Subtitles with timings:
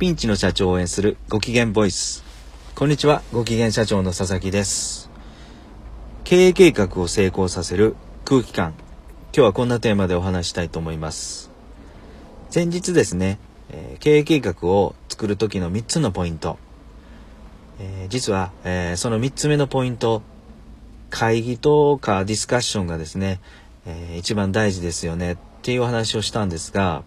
[0.00, 2.24] ピンチの社長を応援するご機嫌ボイス。
[2.74, 5.10] こんにちは、ご機嫌社長の佐々木です。
[6.24, 8.72] 経営計画を成功させる空気感。
[9.24, 11.50] 今日はこんなテーマでお話したいと思います。
[12.54, 16.56] 前日ですね、えー、経営計画を作る時の3つのポイント。
[17.78, 20.22] えー、実は、えー、その3つ目のポイント、
[21.10, 23.38] 会議とかディスカッションがですね、
[23.84, 27.02] え一番大事ですよねっていうお話をしたんですが、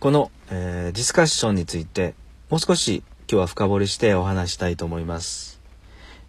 [0.00, 2.14] この、えー、ディスカッションについて
[2.50, 5.60] もう少し今日は深掘りしてお話したいと思います。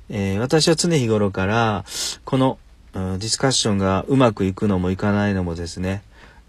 [0.09, 1.85] えー、私は常日頃から
[2.25, 2.57] この、
[2.93, 6.01] うん、ディスカッションがうまくいくのもいかないのもですね、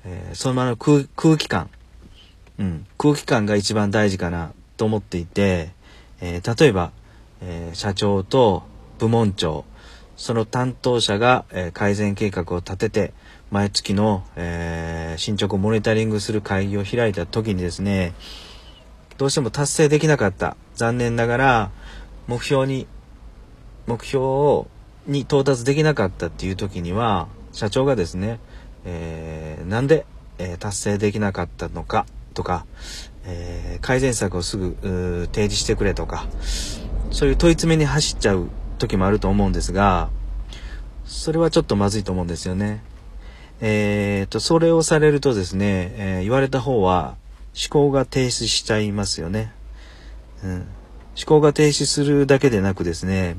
[0.06, 1.69] えー、そのままの空空気感、
[2.59, 5.73] うん、空気感が一番大事かなと思っていて、
[6.23, 6.91] え例えば、
[7.42, 8.62] え社長と
[8.98, 9.66] 部門長
[10.20, 13.15] その担当者が、え改善計画を立てて
[13.51, 18.12] 毎月の、えー、進捗をモニタリングする会議を開いた時にですね、
[19.16, 20.59] どうしても達成できなかった。
[20.75, 21.70] 残念ながら、
[22.27, 22.86] 目標に、
[23.86, 24.69] 目標を
[25.06, 28.41] に到達できなかったっていう時には、社長がですね、
[28.84, 30.05] えー、なんで、
[30.36, 32.67] えー、達成できなかったのかとか、
[33.25, 34.77] えー、改善策をすぐ
[35.33, 36.27] 提示してくれとか、
[37.11, 38.50] そういう問い詰めに走っちゃう
[38.81, 40.11] 時もあると思うんですが、
[41.05, 42.83] それはちょっとまずいと思うんですよね。
[43.61, 47.17] えー、と、それをされるとですね、えー、言われた方は
[47.55, 49.53] 思考が停止しちゃいますよね。
[50.42, 50.67] うん、思
[51.27, 53.36] 考が停止するだけでなくですね、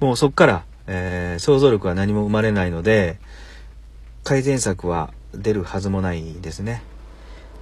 [0.00, 3.18] もうそこから、えー、想像力は何も生まれないので、
[4.22, 6.82] 改善策は出るはずもないですね。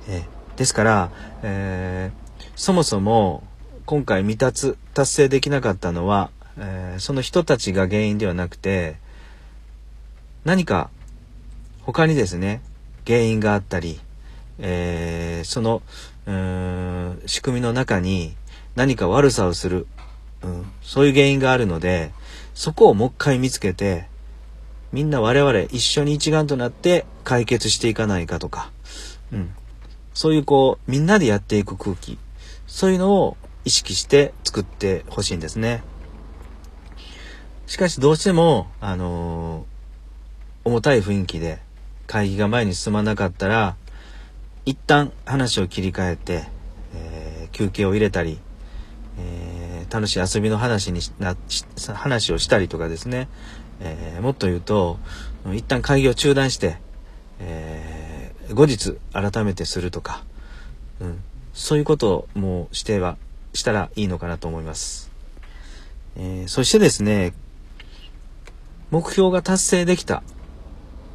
[0.09, 1.11] えー、ですから、
[1.43, 3.45] えー、そもそも
[3.87, 8.97] 今回未達、達成できなかったのは、えー、その人たちが原因ではなくて、
[10.45, 10.91] 何か
[11.83, 12.63] 他にですね、
[13.07, 14.01] 原因があったり、
[14.59, 15.83] えー、その、
[16.27, 18.35] うん、仕組みの中に
[18.77, 19.87] 何か悪さをする、
[20.43, 22.13] うん、そういう原因があるので、
[22.55, 24.07] そこをもう一回見つけて、
[24.93, 28.71] みんな我々一緒に一丸となって解決していかないかとか、
[29.33, 29.55] うん、
[30.15, 32.19] そういうこう、みんなでやっていく空気、
[32.67, 35.83] そういうのを意識して作ってほしいんですね。
[37.67, 41.61] しかしどうしても、あのー、重たい雰囲気で、
[42.07, 43.77] 会議が前に進まなかったら、
[44.65, 46.45] 一旦話を切り替えて、
[46.95, 48.39] えー、休憩を入れたり、
[49.19, 51.37] えー、楽しい遊びの話にな、
[51.95, 53.29] 話をしたりとかですね、
[53.81, 54.99] えー、もっと言うと、
[55.53, 56.79] 一旦会議を中断して、
[57.41, 60.23] え後日改めてするとか、
[61.01, 61.23] うん、
[61.53, 63.17] そういうことをもうしては、
[63.55, 65.11] したらいいのかなと思います。
[66.17, 67.33] えそしてですね、
[68.93, 70.23] 目標が達成できた。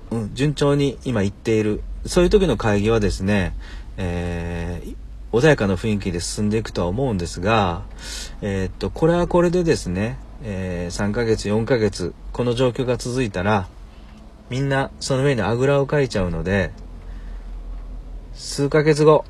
[0.09, 1.83] うん、順調に今行っている。
[2.07, 3.55] そういう時の会議はですね、
[3.97, 4.95] えー、
[5.31, 7.83] 穏やかな雰囲気で進んでいくとは思うんですが、
[8.41, 13.67] えー、っと、これはこれでですね、えー、3ヶ月、4ヶ月、この状況が続いたら、
[14.49, 16.71] みんなその上にあぐらをかいちゃうので、
[18.33, 19.23] 数ヶ月後、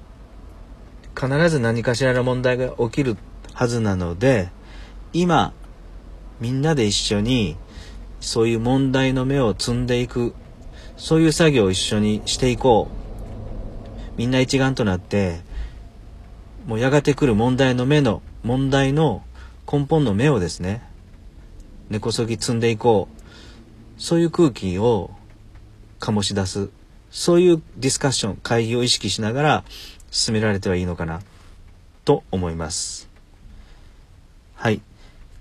[1.20, 3.18] 必ず何かしらの問題が起きる
[3.54, 4.52] はずなので、
[5.12, 5.52] 今、
[6.40, 7.58] みんなで一緒に、
[8.20, 10.34] そういう問題の芽を摘んでいく
[10.98, 14.18] そういう作業を一緒にしていこう。
[14.18, 15.42] みんな一丸となって、
[16.66, 19.24] もうやがて来る問題の目の、問題の
[19.72, 20.82] 根本の目をですね、
[21.90, 24.02] 根こそぎ積んでいこう。
[24.02, 25.12] そういう空気を
[26.00, 26.70] 醸し出す。
[27.12, 29.64] そういうディスカッション、会議を意識しながら
[30.10, 31.22] 進められてはいいのかな、
[32.06, 33.08] と思います。
[34.56, 34.82] はい。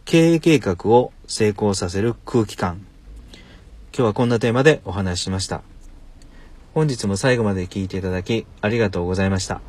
[0.07, 2.87] 経営計画を成功させる空気感。
[3.35, 3.43] 今
[3.93, 5.63] 日はこんなテーマでお話ししました。
[6.75, 9.61] 本日も最後まで聞いていただきありがとうございました。